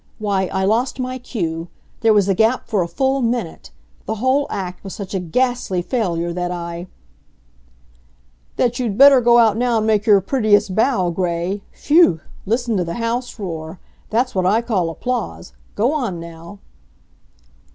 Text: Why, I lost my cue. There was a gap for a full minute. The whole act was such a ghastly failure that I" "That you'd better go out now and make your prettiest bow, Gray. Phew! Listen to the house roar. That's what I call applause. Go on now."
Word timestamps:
Why, 0.17 0.47
I 0.51 0.65
lost 0.65 0.99
my 0.99 1.19
cue. 1.19 1.67
There 1.99 2.11
was 2.11 2.27
a 2.27 2.33
gap 2.33 2.65
for 2.67 2.81
a 2.81 2.87
full 2.87 3.21
minute. 3.21 3.69
The 4.07 4.15
whole 4.15 4.47
act 4.49 4.83
was 4.83 4.95
such 4.95 5.13
a 5.13 5.19
ghastly 5.19 5.83
failure 5.83 6.33
that 6.33 6.49
I" 6.49 6.87
"That 8.57 8.79
you'd 8.79 8.97
better 8.97 9.21
go 9.21 9.37
out 9.37 9.57
now 9.57 9.77
and 9.77 9.85
make 9.85 10.07
your 10.07 10.19
prettiest 10.21 10.73
bow, 10.73 11.11
Gray. 11.11 11.61
Phew! 11.73 12.19
Listen 12.47 12.77
to 12.77 12.83
the 12.83 12.95
house 12.95 13.37
roar. 13.37 13.79
That's 14.09 14.33
what 14.33 14.47
I 14.47 14.63
call 14.63 14.89
applause. 14.89 15.53
Go 15.75 15.93
on 15.93 16.19
now." 16.19 16.57